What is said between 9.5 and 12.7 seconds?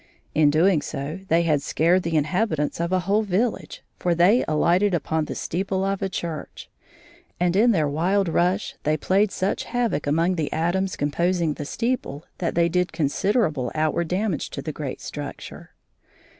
havoc among the atoms composing the steeple that they